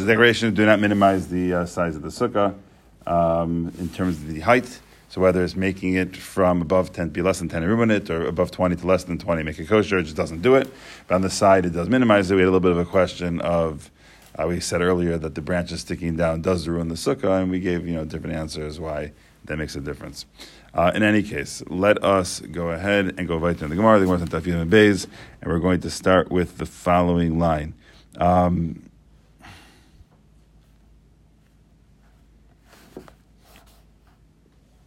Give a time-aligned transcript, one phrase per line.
[0.00, 2.54] The decoration do not minimize the uh, size of the sukkah
[3.06, 4.80] um, in terms of the height.
[5.10, 7.90] So whether it's making it from above 10 to be less than 10 room in
[7.90, 10.54] it, or above 20 to less than 20 make it kosher, it just doesn't do
[10.54, 10.72] it.
[11.06, 12.36] But on the side, it does minimize it.
[12.36, 13.90] We had a little bit of a question of,
[14.38, 17.60] uh, we said earlier that the branches sticking down does ruin the sukkah, and we
[17.60, 19.12] gave you know different answers why
[19.44, 20.24] that makes a difference.
[20.72, 24.06] Uh, in any case, let us go ahead and go right into the Gemara, the
[24.06, 24.20] Gemara
[24.62, 25.06] and Beis,
[25.42, 27.74] and we're going to start with the following line.
[28.16, 28.89] Um,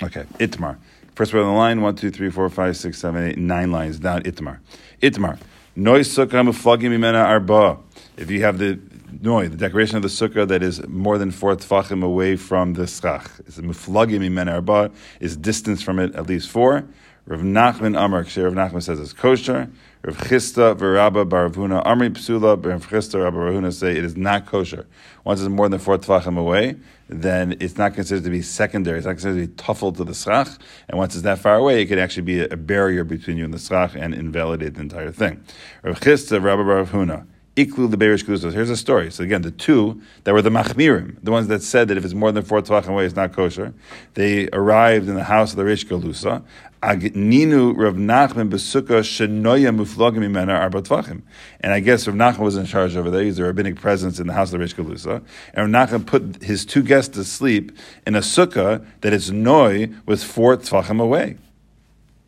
[0.01, 0.77] Okay, Itmar.
[1.15, 3.99] First word on the line, one, two, three, four, five, six, seven, eight, nine lines
[3.99, 4.59] down, Itmar.
[5.01, 5.37] Itmar.
[5.75, 7.77] Noi sukkah muflagim imena arba.
[8.17, 8.79] If you have the
[9.21, 12.87] noi, the decoration of the sukkah that is more than four tfachim away from the
[12.87, 16.85] schach, it's muflagim imena arba, is distance from it at least four.
[17.25, 19.69] Rav Nachman Amar, Rav Nachman says it's kosher.
[20.03, 24.85] Rav Chisda Verabba Baravuna Amri Psula, Rav Chisda Rabba Ravuna say it is not kosher.
[25.23, 26.75] Once it's more than four tvachim away,
[27.07, 28.97] then it's not considered to be secondary.
[28.97, 30.49] It's not considered to be tuffled to the schach.
[30.89, 33.53] And once it's that far away, it could actually be a barrier between you and
[33.53, 35.41] the schach and invalidate the entire thing.
[35.81, 37.25] Rav Chisda Rabba Baravuna.
[37.55, 38.53] Iklu the Beirish Kuzos.
[38.53, 39.11] Here's a story.
[39.11, 42.15] So again, the two that were the Machmirim, the ones that said that if it's
[42.15, 43.75] more than four tvachim away, it's not kosher.
[44.15, 46.43] They arrived in the house of the Rish Galusa.
[46.81, 51.21] Agninu Rav Nachman Besukkah Shenoya Muflagim Imena Arba Tvachim.
[51.61, 53.23] And I guess Rav Nachman was in charge over there.
[53.23, 55.23] He's a rabbinic presence in the house of the Rish Galusa.
[55.53, 57.71] And Rav Nachman put his two guests to sleep
[58.07, 61.37] in a sukkah that its noi was four tvachim away.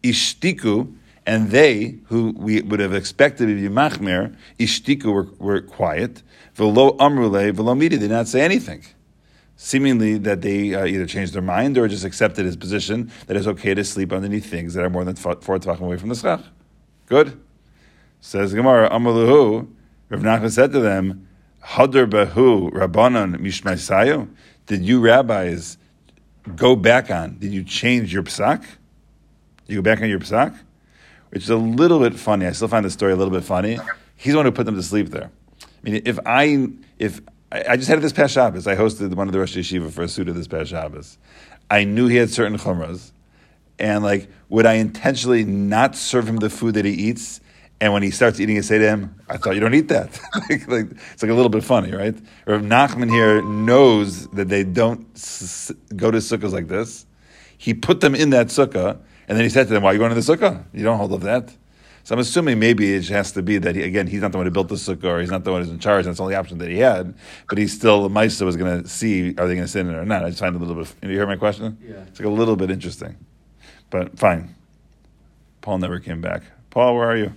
[0.03, 0.93] Ishtiku
[1.25, 6.21] and they, who we would have expected to be machmir, ishtiku were, were quiet.
[6.53, 8.83] Velo amrule, velo midi, did not say anything.
[9.57, 13.47] Seemingly that they uh, either changed their mind or just accepted his position that it's
[13.47, 16.41] okay to sleep underneath things that are more than four tvachim away from the schach.
[17.07, 17.41] Good.
[18.19, 19.67] Says Gemara, Amaluhu,
[20.09, 21.27] Rav Nachman said to them,
[21.63, 24.27] Hadar Bahu Rabbanon Mishmaisayu,
[24.65, 25.77] did you rabbis
[26.55, 28.65] go back on, did you change your psak?
[29.67, 30.57] You go back on your psak?
[31.29, 32.45] Which is a little bit funny.
[32.45, 33.77] I still find the story a little bit funny.
[34.15, 35.31] He's the one who put them to sleep there.
[35.61, 37.21] I mean, if I if
[37.51, 40.07] I just had this past Shabbos, I hosted one of the Rosh Yeshiva for a
[40.07, 41.17] suit of this past Shabbos.
[41.69, 43.11] I knew he had certain chumras,
[43.79, 47.41] and like, would I intentionally not serve him the food that he eats?
[47.81, 50.19] And when he starts eating, I say to him, "I thought you don't eat that."
[50.49, 52.15] like, like, it's like a little bit funny, right?
[52.47, 57.05] Or if Nachman here knows that they don't s- go to sukkahs like this,
[57.57, 59.99] he put them in that sukkah and then he said to them, "Why are you
[59.99, 60.63] going to the sukkah?
[60.73, 61.53] You don't hold of that."
[62.03, 64.45] So I'm assuming maybe it has to be that he, again he's not the one
[64.45, 66.05] who built the sukkah, or he's not the one who's in charge.
[66.05, 67.15] That's the only option that he had.
[67.49, 69.89] But he's still the Maisa was going to see are they going to sit in
[69.89, 70.23] it or not.
[70.23, 70.93] I just find it a little bit.
[71.01, 71.77] You hear my question?
[71.81, 71.95] Yeah.
[72.07, 73.17] It's like a little bit interesting,
[73.89, 74.53] but fine.
[75.61, 76.43] Paul never came back.
[76.69, 77.33] Paul, where are you?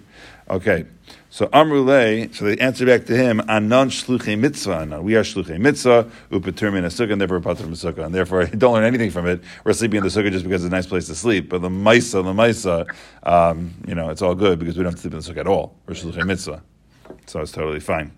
[0.51, 0.87] Okay.
[1.31, 5.01] So Amrule, so they answer back to him, Anon shluchei mitzvah.
[5.03, 8.07] We are shluchei mitzvah, upatur min sukkah, and therefore patur sukkah.
[8.07, 9.43] And therefore, I don't learn anything from it.
[9.65, 11.51] We're sleeping in the sukkah just because it's a nice place to sleep.
[11.51, 12.89] But the maisa, the maisa,
[13.25, 15.41] um, you know, it's all good because we don't have to sleep in the sukkah
[15.41, 15.77] at all.
[15.87, 16.63] We're shluchei mitzvah.
[17.27, 18.13] So it's totally fine.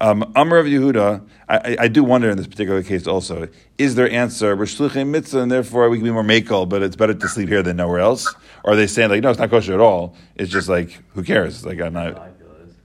[0.00, 3.48] Um, Amr of Yehuda, I, I, do wonder in this particular case also,
[3.78, 6.94] is their answer, we're shluchei mitzvah, and therefore we can be more makel, but it's
[6.94, 8.32] better to sleep here than nowhere else?
[8.62, 10.14] Or are they saying, like, no, it's not kosher at all?
[10.36, 11.66] It's just like, who cares?
[11.66, 12.30] Like, I'm not.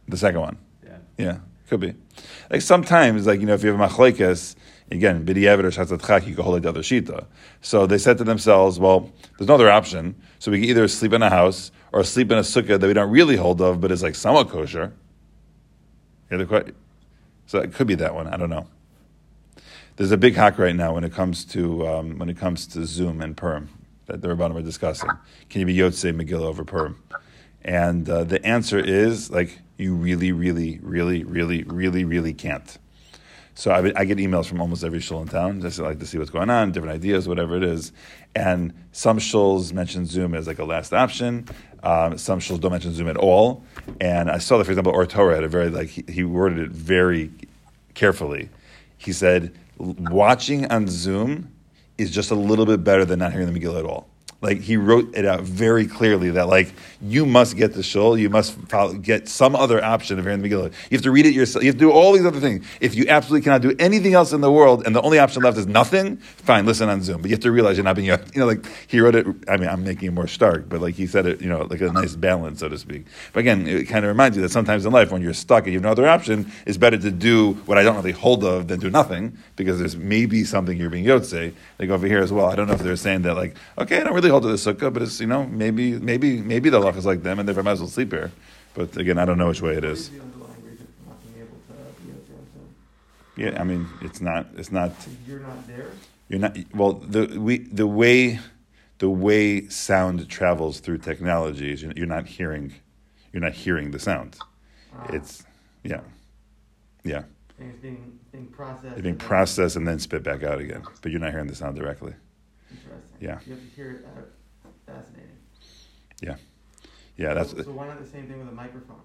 [0.07, 0.57] The second one.
[0.83, 0.97] Yeah.
[1.17, 1.37] Yeah,
[1.69, 1.93] could be.
[2.49, 4.55] Like sometimes, like, you know, if you have a machlekes,
[4.89, 7.25] again, b'di'evet or shatzatchak, you can hold like the other shita.
[7.61, 10.15] So they said to themselves, well, there's no other option.
[10.39, 12.93] So we can either sleep in a house or sleep in a sukkah that we
[12.93, 14.93] don't really hold of, but is like somewhat kosher.
[17.45, 18.27] So it could be that one.
[18.27, 18.67] I don't know.
[19.95, 22.85] There's a big hack right now when it comes to um, when it comes to
[22.85, 23.69] Zoom and Perm
[24.07, 25.09] that the Rabbanim are discussing.
[25.49, 27.01] Can you be Yotze Megillah over Perm?
[27.61, 32.77] And uh, the answer is like you really, really, really, really, really, really can't.
[33.55, 36.17] So I, I, get emails from almost every shul in town, just like to see
[36.17, 37.91] what's going on, different ideas, whatever it is.
[38.35, 41.47] And some shuls mention Zoom as like a last option.
[41.83, 43.63] Um, some shuls don't mention Zoom at all.
[44.01, 46.59] And I saw that, for example, Or Torah had a very like he, he worded
[46.59, 47.31] it very
[47.93, 48.49] carefully.
[48.97, 51.51] He said, "Watching on Zoom
[51.97, 54.07] is just a little bit better than not hearing the Megillah at all."
[54.43, 58.29] Like he wrote it out very clearly that like you must get the shul, you
[58.29, 60.71] must follow, get some other option of hearing the Megillah.
[60.89, 61.63] You have to read it yourself.
[61.63, 62.65] You have to do all these other things.
[62.79, 65.57] If you absolutely cannot do anything else in the world, and the only option left
[65.57, 67.21] is nothing, fine, listen on Zoom.
[67.21, 69.25] But you have to realize you're not being, you know, like he wrote it.
[69.47, 71.81] I mean, I'm making it more stark, but like he said it, you know, like
[71.81, 73.05] a nice balance, so to speak.
[73.31, 75.73] But again, it kind of reminds you that sometimes in life, when you're stuck and
[75.73, 78.67] you have no other option, it's better to do what I don't really hold of
[78.67, 81.53] than do nothing because there's maybe something you're being yotze.
[81.79, 82.47] Like over here as well.
[82.47, 84.55] I don't know if they're saying that like, okay, I don't really hold to the
[84.55, 87.53] sukkah, but it's you know maybe maybe maybe the luck is like them and they
[87.61, 88.31] might as well sleep here.
[88.73, 90.09] But again, I don't know which way it is.
[93.35, 94.47] Yeah, I mean, it's not.
[94.55, 94.91] It's not.
[95.27, 95.87] You're not there.
[96.29, 96.57] You're not.
[96.73, 98.39] Well, the we the way
[98.99, 102.73] the way sound travels through technology is you're not hearing.
[103.31, 104.37] You're not hearing the sound.
[104.95, 105.43] Ah, It's
[105.83, 106.01] yeah,
[107.03, 107.23] yeah.
[107.59, 108.93] and it's being being processed.
[108.93, 111.75] It's being processed and then spit back out again, but you're not hearing the sound
[111.75, 112.13] directly.
[112.73, 113.17] Interesting.
[113.19, 113.39] Yeah.
[113.45, 114.27] You have to hear it out.
[114.85, 115.29] Fascinating.
[116.21, 116.35] Yeah,
[117.17, 119.01] Yeah, that's so, so why not the same thing with a microphone?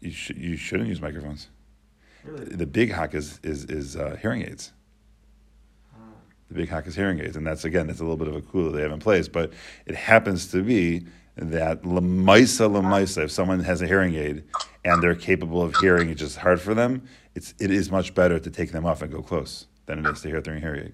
[0.00, 0.10] you.
[0.10, 1.48] Sh- you shouldn't use microphones.
[2.24, 2.44] Really?
[2.44, 4.72] The big hack is is is uh, hearing aids.
[5.94, 5.98] Ah,
[6.48, 8.40] The big hack is hearing aids, and that's again that's a little bit of a
[8.42, 9.26] clue that they have in place.
[9.28, 9.52] But
[9.86, 11.06] it happens to be
[11.36, 14.44] that lemaisa lemaisa, if someone has a hearing aid
[14.84, 17.02] and they're capable of hearing, it's just hard for them.
[17.34, 20.20] It's it is much better to take them off and go close than it is
[20.22, 20.92] to hear through a hearing aid.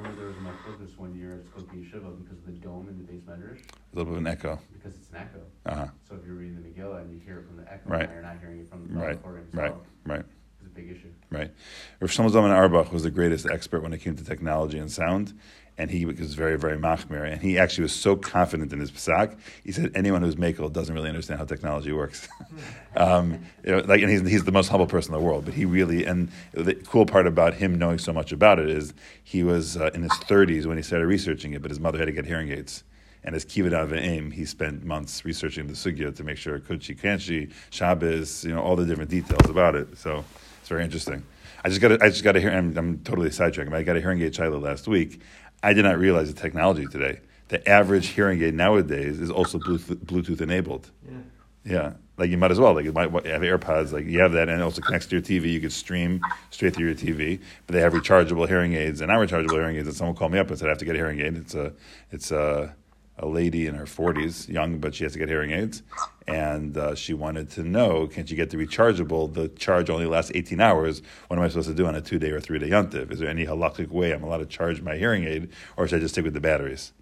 [0.00, 2.88] I remember there was a microphone one year at Skokie Yeshiva because of the dome
[2.88, 4.58] in the base medrash, A little bit of an echo.
[4.72, 5.40] because it's an echo.
[5.66, 5.86] Uh huh.
[6.08, 8.08] So if you're reading the Megillah and you hear it from the echo, Right.
[8.10, 9.08] you're not hearing it from the Right.
[9.10, 9.44] recording.
[9.52, 9.74] Right.
[10.06, 10.24] Right.
[10.58, 11.10] It's a big issue.
[11.30, 11.50] Right.
[12.00, 15.34] Rav Shlomo Zalman Auerbach was the greatest expert when it came to technology and sound,
[15.80, 17.32] and he was very, very machmir.
[17.32, 19.38] And he actually was so confident in his psak.
[19.64, 22.28] He said anyone who's makel doesn't really understand how technology works.
[22.96, 25.46] um, you know, like, and he's, he's the most humble person in the world.
[25.46, 28.92] But he really, and the cool part about him knowing so much about it is
[29.24, 32.04] he was uh, in his 30s when he started researching it, but his mother had
[32.04, 32.84] to get hearing aids.
[33.24, 37.52] And as av aim, he spent months researching the sugya to make sure kuchi kanchi,
[37.70, 39.96] Shabbos, you know, all the different details about it.
[39.96, 40.24] So
[40.60, 41.22] it's very interesting.
[41.62, 42.50] I just got I just got to hear.
[42.50, 43.70] I'm, I'm totally sidetracking.
[43.70, 45.20] but I got a hearing aid Shiloh last week.
[45.62, 47.20] I did not realize the technology today.
[47.48, 50.90] The average hearing aid nowadays is also Bluetooth, Bluetooth enabled.
[51.08, 51.18] yeah.
[51.62, 52.72] Yeah, like you might as well.
[52.72, 53.92] Like you might have AirPods.
[53.92, 55.52] Like you have that, and it also connects to your TV.
[55.52, 57.38] You could stream straight through your TV.
[57.66, 59.86] But they have rechargeable hearing aids and not rechargeable hearing aids.
[59.86, 61.36] And someone called me up and said I have to get a hearing aid.
[61.36, 61.74] It's a
[62.10, 62.74] it's a
[63.20, 65.82] a lady in her forties, young, but she has to get hearing aids,
[66.26, 69.32] and uh, she wanted to know can she get the rechargeable?
[69.32, 71.02] The charge only lasts eighteen hours.
[71.28, 73.12] What am I supposed to do on a two day or three day yontiv?
[73.12, 76.00] Is there any halakhic way I'm allowed to charge my hearing aid, or should I
[76.00, 76.92] just stick with the batteries?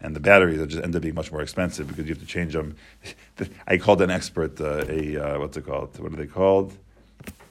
[0.00, 2.52] and the batteries just end up being much more expensive because you have to change
[2.52, 2.76] them.
[3.66, 5.98] I called an expert uh, a uh, what's it called?
[5.98, 6.76] What are they called?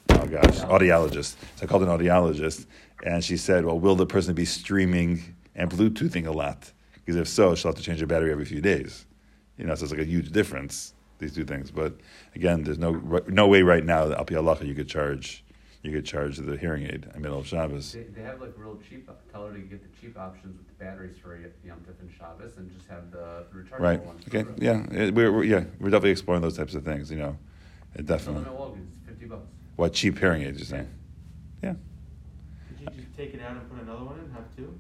[0.09, 1.35] Oh gosh, audiologist.
[1.55, 2.65] So I called an audiologist,
[3.03, 6.71] and she said, "Well, will the person be streaming and Bluetoothing a lot?
[7.05, 9.05] Because if so, she'll have to change her battery every few days.
[9.57, 11.71] You know, so it's like a huge difference these two things.
[11.71, 11.93] But
[12.35, 12.91] again, there's no
[13.27, 15.43] no way right now that al pi you could charge
[15.83, 17.93] you could charge the hearing aid in the middle of Shabbos.
[17.93, 19.07] They, they have like real cheap.
[19.31, 22.57] Tell her to get the cheap options with the batteries for Yom Tif and Shabbos,
[22.57, 24.03] and just have the rechargeable Right.
[24.03, 24.23] ones.
[24.27, 24.41] Okay.
[24.41, 24.83] the- Yeah.
[24.91, 27.09] It- We're, we're yeah we're definitely exploring those types of things.
[27.11, 27.37] You know,
[27.93, 28.45] it Sell them definitely.
[28.45, 29.47] at Walgreens, fifty bucks.
[29.75, 30.89] What cheap hearing aids you're saying?
[31.63, 31.75] Yeah.
[32.67, 34.31] Could you just take it out and put another one in?
[34.31, 34.73] Have two?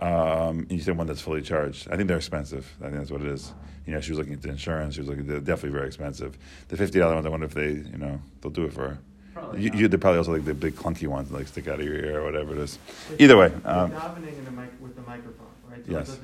[0.00, 1.88] Um, you said one that's fully charged.
[1.90, 2.72] I think they're expensive.
[2.80, 3.52] I think that's what it is.
[3.86, 4.94] You know, she was looking at the insurance.
[4.94, 5.26] She was looking.
[5.26, 6.38] They're definitely very expensive.
[6.68, 7.26] The fifty dollar ones.
[7.26, 8.98] I wonder if they, you know, they'll do it for her.
[9.34, 11.80] Probably You, you, they're probably also like the big clunky ones that like stick out
[11.80, 12.78] of your ear or whatever it is.
[13.18, 15.84] Either way, um, davening in the mic with the microphone, right?
[15.84, 16.18] So Yes.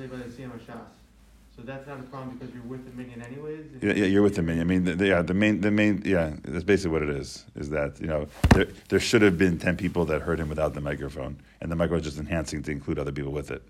[1.56, 3.66] So that's not a problem because you're with the minion anyways.
[3.80, 4.66] yeah, yeah, you're with the minion.
[4.66, 7.44] I mean, the, the, yeah, the main, the main, yeah, that's basically what it is.
[7.54, 10.74] Is that you know there, there should have been ten people that heard him without
[10.74, 13.62] the microphone, and the microphone was just enhancing to include other people with it.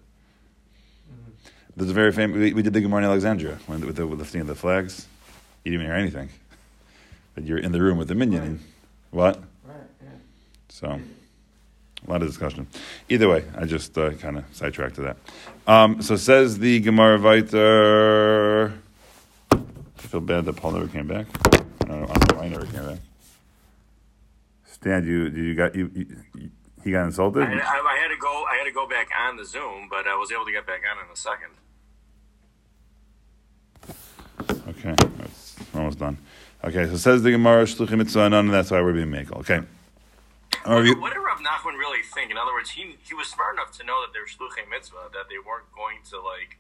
[1.13, 1.33] Mhm.
[1.77, 2.39] There's a very famous.
[2.39, 5.07] We, we did the Gemara in Alexandria when, with the lifting of the flags.
[5.65, 6.29] You didn't even hear anything,
[7.35, 8.43] but you're in the room with the minion.
[8.43, 8.61] And,
[9.11, 9.43] what?
[9.63, 9.77] Right.
[10.03, 10.09] Yeah.
[10.71, 11.01] So
[12.07, 12.67] a lot of discussion.
[13.09, 15.17] Either way, I just uh, kind of sidetracked to that.
[15.67, 18.73] Um, so says the Gemara Viter.
[19.53, 21.27] I feel bad that Paul never came back.
[21.47, 22.99] I don't know, I don't know why never came back.
[24.67, 26.51] Stan, you you got you, you, you
[26.83, 27.45] he got insulted.
[27.45, 28.45] I, I, I had to go.
[28.45, 30.83] I had to go back on the Zoom, but I was able to get back
[30.91, 31.51] on in a second.
[34.69, 36.19] Okay, that's almost done.
[36.63, 39.39] Okay, so says the Gemara Shluchim Mitzvah, and that's why we're being makel.
[39.39, 39.63] Okay.
[40.67, 42.31] What did Rav Nachman really think?
[42.31, 45.29] In other words, he he was smart enough to know that they're shluchei mitzvah, that
[45.29, 46.59] they weren't going to like,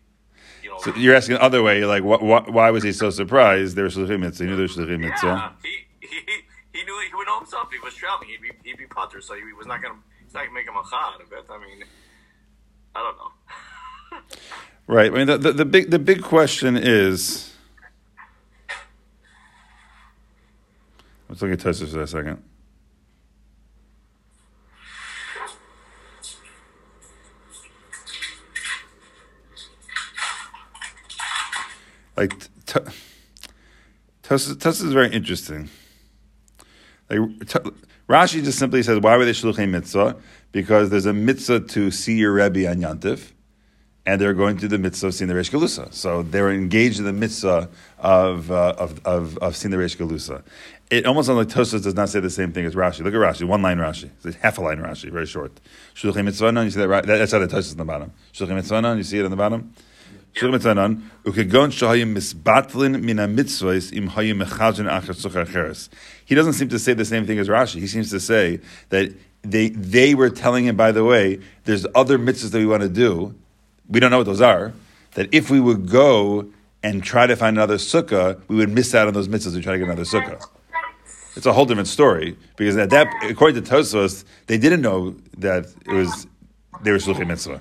[0.62, 0.78] you know.
[0.80, 1.78] So you're asking the other way.
[1.78, 3.76] You're like, wh- wh- why was he so surprised?
[3.76, 4.44] They were shluchim mitzvah.
[4.44, 5.68] He knew they were shluchim yeah, he,
[6.00, 6.18] he
[6.72, 7.68] he knew he would know himself.
[7.72, 8.28] He was traveling.
[8.28, 10.76] He'd be he'd be putter, so he was not gonna he's not gonna make him
[10.76, 11.26] a chad.
[11.30, 11.84] But I mean,
[12.94, 13.30] I don't know.
[14.86, 15.10] Right.
[15.10, 17.52] I mean, the, the, the big the big question is.
[21.26, 22.42] Let's look at Tosfos for a second.
[32.16, 32.80] Like t-
[34.22, 35.68] Tosfos Tosfos is very interesting.
[37.10, 37.70] Like t-
[38.08, 40.16] Rashi just simply says, "Why were they shluchei mitzvah?
[40.52, 43.32] Because there's a mitzvah to see your rebbe on Yantif."
[44.06, 45.92] and they're going through the mitzvah of seeing the Reish Galusa.
[45.92, 50.42] So they're engaged in the mitzvah of, uh, of, of, of seeing the Reish Galusa.
[50.90, 53.00] It almost sounds like Tosfos does not say the same thing as Rashi.
[53.00, 54.10] Look at Rashi, one line Rashi.
[54.24, 55.52] It's half a line Rashi, very short.
[55.94, 57.06] Shulchan mitzvah you see that?
[57.06, 58.12] That's how the Tosfos on the bottom.
[58.32, 59.72] Shulchan mitzvah you see it on the bottom?
[66.24, 67.80] He doesn't seem to say the same thing as Rashi.
[67.80, 69.12] He seems to say that
[69.42, 72.88] they, they were telling him, by the way, there's other mitzvahs that we want to
[72.88, 73.34] do.
[73.88, 74.72] We don't know what those are.
[75.12, 76.50] That if we would go
[76.82, 79.54] and try to find another sukkah, we would miss out on those mitzvahs.
[79.54, 80.42] We try to get another sukkah.
[81.36, 85.66] It's a whole different story because at that, according to Tosfos, they didn't know that
[85.86, 86.26] it was
[86.82, 87.60] they were shluchim mitzvah.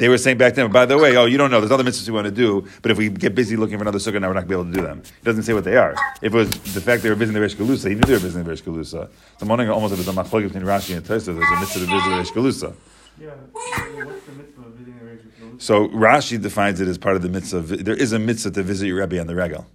[0.00, 2.08] They were saying back then, by the way, oh, you don't know, there's other mitzvahs
[2.08, 4.32] we want to do, but if we get busy looking for another sukkah, now we're
[4.32, 5.02] not going to be able to do them.
[5.20, 5.94] It doesn't say what they are.
[6.22, 8.18] If it was the fact they were visiting the Reish Galusa, he knew they were
[8.18, 8.84] visiting the Reish Galusa.
[8.90, 9.10] So
[9.42, 11.84] I'm wondering almost if it's a machlok between Rashi and Tosfos, there's a mitzvah to
[11.84, 12.74] visit the Reish Galusa.
[13.20, 15.60] Yeah, what's the mitzvah of visiting the Reish Galusa?
[15.60, 17.60] So Rashi defines it as part of the mitzvah.
[17.60, 19.66] There is a mitzvah to visit your Rebbe on the regal.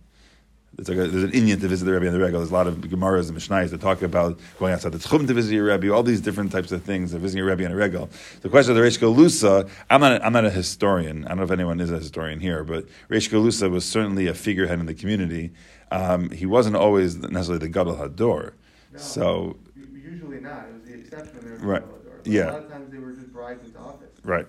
[0.77, 2.39] It's like a, there's an Indian to visit the Rebbe on the regal.
[2.39, 5.33] There's a lot of Gemaras and Mishnayos that talk about going outside the Tchum to
[5.33, 7.75] visit your Rebbe, all these different types of things of visiting your Rebbe on a
[7.75, 8.09] regal.
[8.41, 11.23] The question of the Reish Galusa, I'm not, a, I'm not a historian.
[11.25, 14.33] I don't know if anyone is a historian here, but Reish Galusa was certainly a
[14.33, 15.51] figurehead in the community.
[15.91, 18.53] Um, he wasn't always necessarily the Gadol Hador.
[18.91, 19.57] No, So,
[19.93, 20.65] usually not.
[20.67, 21.57] It was the exception.
[21.59, 21.83] Right.
[22.25, 22.43] Yeah.
[22.43, 24.09] A lot of times they were just brides into office.
[24.23, 24.47] Right.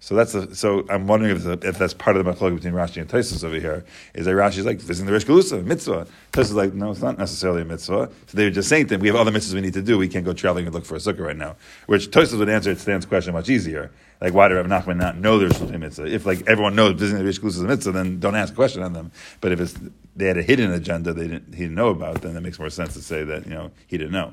[0.00, 3.00] So that's a, so I'm wondering if, if that's part of the machlok between Rashi
[3.00, 3.84] and Tosfos over here.
[4.14, 6.06] Is that Rashi's like visiting the Rish Galusa mitzvah?
[6.32, 8.08] Tosfos is like no, it's not necessarily a mitzvah.
[8.26, 9.98] So they were just saying to him, we have other mitzvahs we need to do.
[9.98, 11.56] We can't go traveling and look for a sukkah right now.
[11.86, 13.90] Which Tosfos would answer Stan's question much easier.
[14.20, 16.06] Like why did Rav Nachman not know there's a mitzvah?
[16.06, 18.56] If like everyone knows visiting the Rish Galusa is a mitzvah, then don't ask a
[18.56, 19.10] question on them.
[19.40, 19.74] But if it's
[20.14, 22.70] they had a hidden agenda they didn't he didn't know about, then it makes more
[22.70, 24.32] sense to say that you know he didn't know.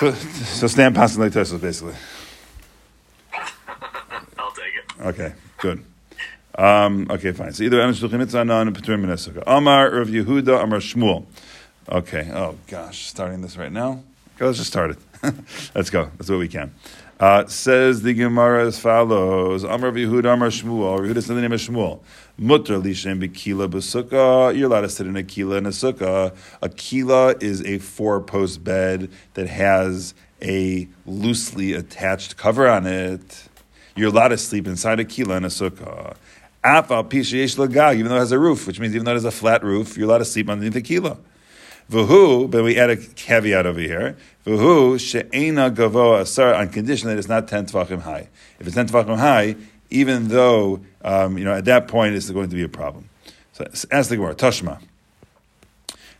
[0.00, 1.94] So, so Stan passing like Tosfos basically.
[5.04, 5.84] Okay, good.
[6.56, 7.52] Um, okay, fine.
[7.52, 9.42] So either Anish Shluchim Mitzvah and Peturim Minesukah.
[9.46, 11.26] Amar Rav Yehuda Amar Shmuel.
[11.90, 12.30] Okay.
[12.32, 14.02] Oh gosh, starting this right now.
[14.36, 14.98] Okay, let's just start it.
[15.74, 16.10] let's go.
[16.22, 16.74] Do what we can.
[17.20, 20.98] Uh, says the Gemara as follows: Amar Rav Yehuda Amar Shmuel.
[20.98, 22.00] Rav Yehuda said the name of Shmuel.
[22.38, 24.56] Mutter lishem b'kila b'sukkah.
[24.56, 26.34] You're allowed to sit in a kila in a sukkah.
[26.62, 33.48] A kila is a four-post bed that has a loosely attached cover on it.
[33.96, 36.16] You're allowed to sleep inside a kila in a sukkah.
[36.64, 39.24] Afal pishayesh lagag, even though it has a roof, which means even though it has
[39.24, 41.18] a flat roof, you're allowed to sleep underneath the kila.
[41.90, 44.16] Vuhu, but we add a caveat over here.
[44.46, 48.28] Vuhu she'ena gavo asar on condition that it's not ten tvachim high.
[48.58, 49.56] If it's ten tvachim high,
[49.90, 53.10] even though um, you know at that point it's going to be a problem.
[53.52, 54.80] So ask the Gemara, Tashma.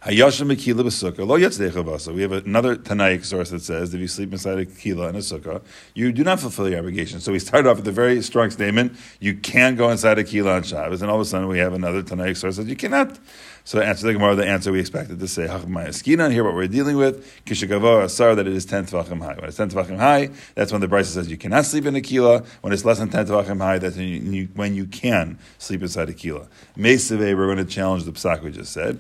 [0.05, 2.13] Hayashim Mekila b'sukkah lo.
[2.13, 5.15] We have another Tanaic source that says that if you sleep inside a kila in
[5.15, 5.63] a sukkah,
[5.95, 7.21] you do not fulfill your obligation.
[7.21, 10.57] So we started off with a very strong statement: you can't go inside a kila
[10.57, 13.19] on Shabbos, and all of a sudden we have another Tanaic source that you cannot.
[13.67, 16.31] So answer the Gemara, the answer we expected to say Hachmai Eskina.
[16.31, 19.37] Here, what we're dealing with Kishagavo Asar that it is ten tvachim high.
[19.37, 22.03] When it's ten tvachim high, that's when the Brisa says you cannot sleep in a
[22.03, 22.45] kila.
[22.61, 26.11] When it's less than ten tvachim high, that's when you, when you can sleep inside
[26.11, 26.47] a kila.
[26.77, 28.99] Mesave, we're going to challenge the psak we just said.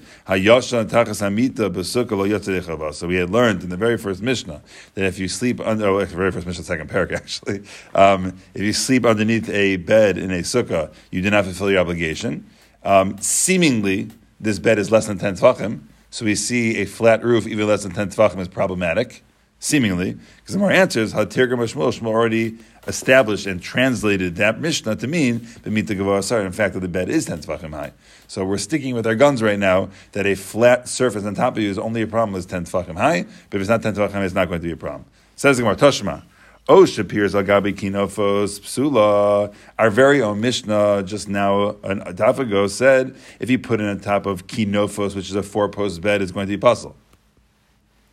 [2.94, 4.62] So we had learned in the very first Mishnah
[4.94, 8.62] that if you sleep under, oh, actually, very first Mishnah, second parak actually, um, if
[8.62, 12.46] you sleep underneath a bed in a sukkah, you do not fulfill your obligation.
[12.82, 14.10] Um, seemingly,
[14.44, 17.82] this bed is less than 10 tvachim, so we see a flat roof, even less
[17.82, 19.24] than 10 tvachim, is problematic,
[19.58, 25.06] seemingly, because the more answers, Hatir Shmuel, Shmuel already established and translated that Mishnah to
[25.06, 27.92] mean B'mita Gavah Asar, in fact, that the bed is 10 tvachim high.
[28.28, 31.62] So we're sticking with our guns right now that a flat surface on top of
[31.62, 34.22] you is only a problem is 10 tvachim high, but if it's not 10 tvachim
[34.24, 35.06] it's not going to be a problem.
[35.36, 36.22] Says the Gemara, Toshma.
[36.66, 42.66] O Shapir's Agabi Kinofos Psula, our very own Mishnah just now an a daf ago
[42.68, 46.22] said if you put it on top of Kinofos, which is a four post bed,
[46.22, 46.96] it's going to be puzzle.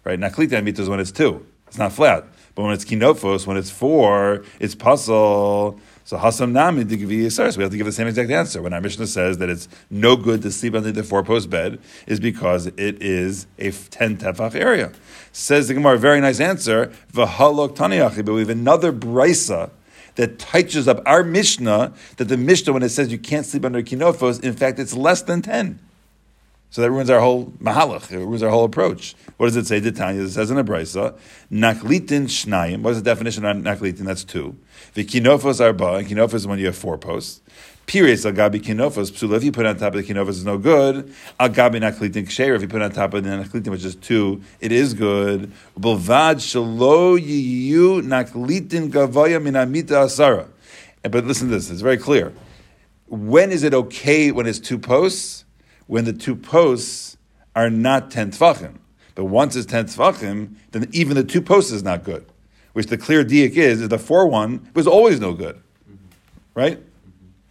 [0.04, 0.20] Right?
[0.20, 1.46] Naklita Amita is when it's two.
[1.68, 2.26] It's not flat.
[2.54, 5.80] But when it's Kinofos, when it's four, it's puzzle.
[6.04, 8.62] So Hasam Nami to give So we have to give the same exact answer.
[8.62, 11.80] When our Mishnah says that it's no good to sleep under the four post bed,
[12.08, 14.92] is because it is a ten tefach area.
[15.32, 16.92] Says the Gemara, very nice answer.
[17.14, 19.70] V'halok taniachi, but we have another brisa
[20.16, 21.94] that touches up our Mishnah.
[22.18, 25.22] That the Mishnah, when it says you can't sleep under kinofos, in fact, it's less
[25.22, 25.80] than ten.
[26.72, 28.10] So that ruins our whole mahalach.
[28.14, 29.14] It ruins our whole approach.
[29.36, 29.80] What does it say?
[29.80, 31.18] It says in a brisa,
[31.52, 32.82] naklitin shnayim.
[32.82, 34.06] What is the definition on naklitin?
[34.06, 34.56] That's two.
[34.94, 37.42] The kinofos arba, and kinofos is when you have four posts.
[37.88, 39.36] Pires agabi kinofos psula.
[39.36, 41.14] If you put it on top of the kinofos, is no good.
[41.42, 42.56] Agabi naklitin ksher.
[42.56, 45.52] If you put on top of the naklitin, which is two, it is good.
[45.78, 50.48] Shalo yiyu naklitin gavaya asara.
[51.02, 52.32] But listen to this, it's very clear.
[53.08, 55.44] When is it okay when it's two posts?
[55.92, 57.18] When the two posts
[57.54, 58.78] are not 10 tfachim.
[59.14, 62.26] But once it's 10 tfachim, then even the two posts is not good.
[62.72, 65.62] Which the clear diak is, is the 4 one was always no good.
[66.56, 66.80] Right?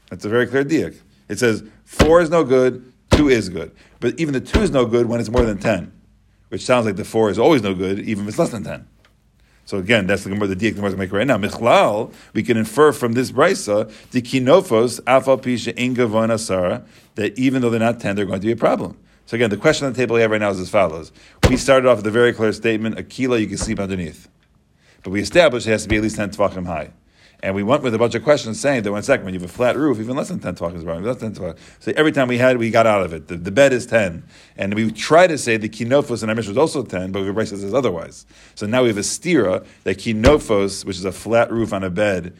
[0.08, 0.98] That's a very clear diak.
[1.28, 3.72] It says 4 is no good, 2 is good.
[4.00, 5.92] But even the 2 is no good when it's more than 10.
[6.48, 8.88] Which sounds like the 4 is always no good, even if it's less than 10.
[9.70, 11.38] So again, that's the Gemara, the diak Gemara make right now.
[11.38, 16.84] Michlal, we can infer from this brisa the kinofos afal pisha inga asara
[17.14, 18.98] that even though they're not ten, they're going to be a problem.
[19.26, 21.12] So again, the question on the table we have right now is as follows:
[21.48, 24.28] We started off with a very clear statement: a kilo you can sleep underneath,
[25.04, 26.90] but we established it has to be at least ten tvachim high.
[27.42, 29.48] And we went with a bunch of questions saying that one second, when you have
[29.48, 31.02] a flat roof, even less than 10 tvachim is wrong.
[31.02, 31.58] Less than 10 tvachim.
[31.78, 33.28] So every time we had, we got out of it.
[33.28, 34.22] The, the bed is 10.
[34.56, 37.46] And we try to say the kinofos in our mission was also 10, but Rebbe
[37.46, 38.26] says otherwise.
[38.54, 41.90] So now we have a stira that kinofos, which is a flat roof on a
[41.90, 42.36] bed,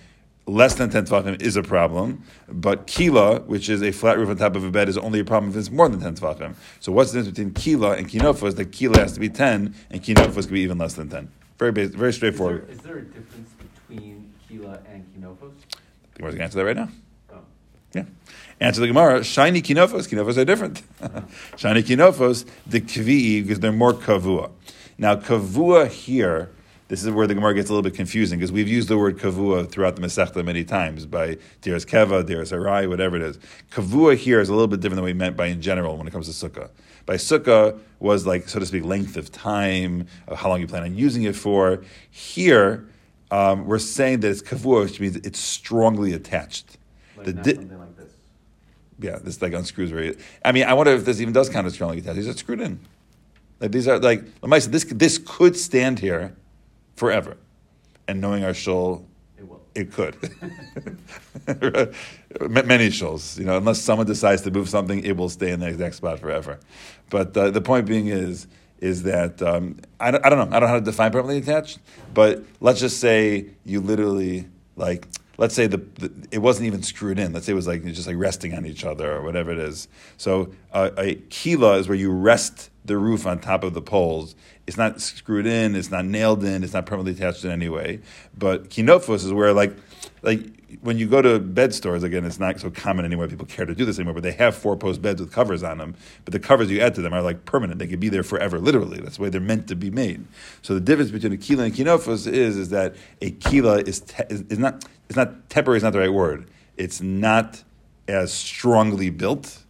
[0.47, 4.37] less than 10 tvachim is a problem, but kila, which is a flat roof on
[4.37, 6.55] top of a bed, is only a problem if it's more than 10 tvachim.
[6.81, 8.57] So what's the difference between kila and kinofos?
[8.57, 11.31] That kila has to be 10, and kinofos can be even less than 10.
[11.59, 12.67] Very, basic, very Is straightforward.
[12.67, 13.51] there, is there a difference
[13.89, 15.53] between And Kinofos?
[16.13, 16.89] The Gemara's going to answer that right now.
[17.33, 17.39] Oh.
[17.95, 18.05] Yeah.
[18.61, 19.23] Answer the Gemara.
[19.23, 20.09] Shiny kinofos.
[20.09, 20.83] Kinofos are different.
[21.57, 24.51] Shiny kinofos, the kvi'i, because they're more kavua.
[24.99, 26.51] Now, kavua here,
[26.89, 29.19] this is where the Gemara gets a little bit confusing, because we've used the word
[29.19, 33.39] kavua throughout the Masechta many times, by Diras Keva, Diras Arai, whatever it is.
[33.71, 36.11] Kavua here is a little bit different than we meant by in general when it
[36.11, 36.71] comes to sukkah.
[37.07, 40.83] By sukkah was like, so to speak, length of time, of how long you plan
[40.83, 41.83] on using it for.
[42.11, 42.87] Here,
[43.31, 46.79] um, we're saying that it's kavua, which means it's strongly attached.
[47.17, 48.13] Like The di- something like this.
[48.99, 50.17] yeah, this like unscrews very.
[50.45, 52.17] I mean, I wonder if this even does count as strongly attached.
[52.17, 52.81] These are screwed in.
[53.61, 56.35] Like these are like Lamaisa, this this could stand here
[56.97, 57.37] forever,
[58.09, 59.07] and knowing our shul,
[59.39, 59.61] It will.
[59.75, 60.17] it could.
[62.49, 65.61] Ma- Many shuls, you know, unless someone decides to move something, it will stay in
[65.61, 66.59] the exact spot forever.
[67.11, 68.47] But uh, the point being is
[68.81, 70.57] is that um, I, don't, I don't know.
[70.57, 71.79] I don't know how to define permanently attached,
[72.15, 74.47] but let's just say you literally
[74.77, 75.07] like.
[75.39, 77.33] Let's say the, the it wasn't even screwed in.
[77.33, 79.89] Let's say it was like just like resting on each other or whatever it is.
[80.19, 84.35] So uh, a kila is where you rest the roof on top of the poles.
[84.67, 85.77] It's not screwed in.
[85.77, 86.63] It's not nailed in.
[86.63, 88.01] It's not permanently attached in any way.
[88.37, 89.75] But kinofos is where like
[90.23, 90.41] like
[90.83, 93.29] when you go to bed stores again, it's not so common anymore.
[93.29, 95.79] People care to do this anymore, but they have four post beds with covers on
[95.79, 95.95] them.
[96.25, 98.59] But the covers you add to them are like permanent; they could be there forever,
[98.59, 99.01] literally.
[99.01, 100.25] That's the way they're meant to be made.
[100.63, 104.25] So the difference between a kila and kinofos is is that a kila is, te-
[104.29, 105.79] is, is not it's not temporary.
[105.79, 106.49] Is not the right word.
[106.77, 107.63] It's not
[108.09, 109.65] as strongly built,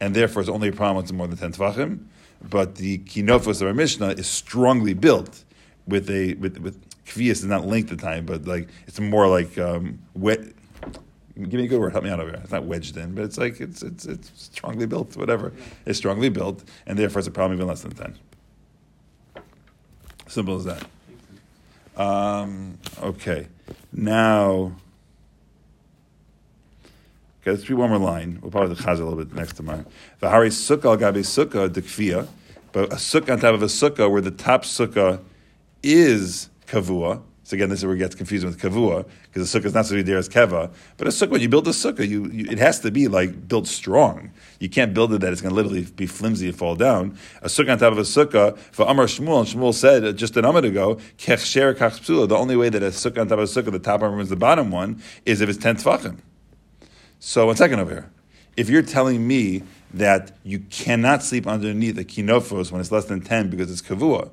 [0.00, 2.06] and therefore it's only a problem it's more than ten tvachim.
[2.42, 5.44] But the kinofos of our Mishnah is strongly built
[5.86, 9.58] with a with with kvias is not length of time, but like it's more like
[9.58, 10.40] um, wet.
[11.36, 11.92] Give me a good word.
[11.92, 12.40] Help me out over here.
[12.42, 15.16] It's not wedged in, but it's like it's it's it's strongly built.
[15.16, 15.52] Whatever,
[15.86, 18.18] it's strongly built, and therefore it's a problem even less than ten.
[20.26, 20.86] Simple as that.
[21.96, 23.48] Um, okay,
[23.92, 24.72] now.
[27.40, 28.38] Okay, let's read one more line.
[28.42, 29.86] We'll probably chaz a little bit next tomorrow.
[30.20, 32.28] V'hari sukkah al gabe sukkah dekfia,
[32.72, 35.22] but a sukkah on top of a sukkah where the top sukkah
[35.82, 37.22] is kavua.
[37.42, 39.88] So again, this is where it gets confused with kavua because the sukkah is not
[39.90, 40.72] be there as keva.
[40.96, 43.48] But a sukkah, when you build a sukkah, you, you it has to be like
[43.48, 44.30] built strong.
[44.60, 47.18] You can't build it that it's going to literally be flimsy and fall down.
[47.42, 48.56] A sukkah on top of a sukkah.
[48.56, 52.28] For Amar Shmuel, and Shmuel said uh, just an amid ago, kech sher kach psula.
[52.28, 54.28] The only way that a sukkah on top of a sukkah, the top one is
[54.28, 56.18] the bottom one, is if it's ten tefachim.
[57.18, 58.10] So one second over here.
[58.56, 59.62] If you're telling me
[59.94, 64.30] that you cannot sleep underneath a kinofos when it's less than 10 because it's kavua,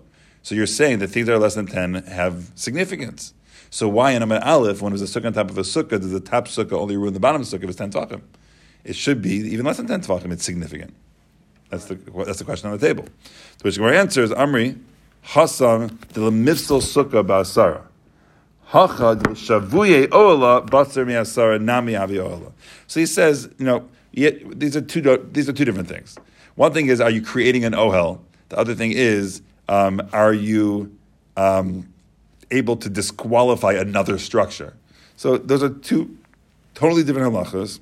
[0.47, 3.33] so you're saying that things that are less than 10 have significance.
[3.69, 5.99] So why in Amid Aleph, when it was a sukkah on top of a sukkah,
[5.99, 8.21] does the top sukkah only ruin the bottom sukkah if it's 10 tvachim?
[8.85, 10.95] It should be even less than 10 tvachim, it's significant.
[11.69, 13.03] That's the, that's the question on the table.
[13.03, 14.79] To which our answer is Amri,
[15.25, 17.81] Hasam de la mifsal sukkah ba'asara.
[18.69, 22.53] Hachad shavuye ola basar miasara nami avi ola.
[22.87, 26.17] So he says, you know, these are two these are two different things.
[26.55, 28.21] One thing is, are you creating an ohel?
[28.47, 30.95] The other thing is, um, are you
[31.35, 31.91] um,
[32.51, 34.73] able to disqualify another structure?
[35.15, 36.17] So those are two
[36.75, 37.79] totally different halachas.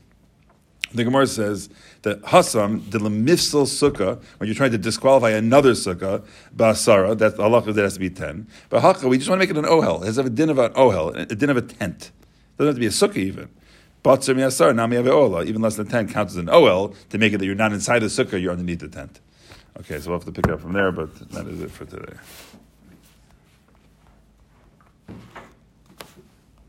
[0.94, 1.70] The Gemara says
[2.04, 7.62] that hasam de lemifsal sukkah, when you're trying to disqualify another sukkah, basara, that's Allah
[7.62, 8.48] that has to be ten.
[8.70, 10.02] But haka, we just want to make it an ohel.
[10.02, 12.12] It has to have a din of an ohel, a din of a tent.
[12.14, 13.50] It doesn't have to be a sukkah even.
[14.04, 17.40] Batzer miyasar, nami ola, even less than ten counts as an ohel to make it
[17.40, 19.20] that you're not inside the sukkah, you're underneath the tent.
[19.80, 22.14] Okay, so we'll have to pick up from there, but that is it for today.